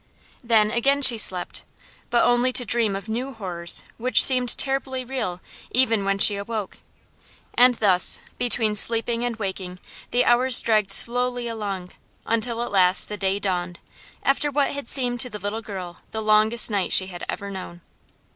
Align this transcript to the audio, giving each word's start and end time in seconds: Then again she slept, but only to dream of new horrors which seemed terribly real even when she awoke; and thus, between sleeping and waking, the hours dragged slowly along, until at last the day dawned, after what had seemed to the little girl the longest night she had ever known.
Then 0.43 0.71
again 0.71 1.03
she 1.03 1.19
slept, 1.19 1.63
but 2.09 2.23
only 2.23 2.51
to 2.53 2.65
dream 2.65 2.95
of 2.95 3.07
new 3.07 3.35
horrors 3.35 3.83
which 3.99 4.23
seemed 4.23 4.57
terribly 4.57 5.05
real 5.05 5.41
even 5.69 6.05
when 6.05 6.17
she 6.17 6.37
awoke; 6.37 6.79
and 7.53 7.75
thus, 7.75 8.19
between 8.39 8.73
sleeping 8.75 9.23
and 9.23 9.35
waking, 9.35 9.77
the 10.09 10.25
hours 10.25 10.59
dragged 10.59 10.89
slowly 10.89 11.47
along, 11.47 11.91
until 12.25 12.63
at 12.63 12.71
last 12.71 13.09
the 13.09 13.17
day 13.17 13.37
dawned, 13.37 13.79
after 14.23 14.49
what 14.49 14.71
had 14.71 14.87
seemed 14.87 15.19
to 15.19 15.29
the 15.29 15.37
little 15.37 15.61
girl 15.61 15.97
the 16.09 16.21
longest 16.23 16.71
night 16.71 16.91
she 16.91 17.05
had 17.05 17.23
ever 17.29 17.51
known. 17.51 17.81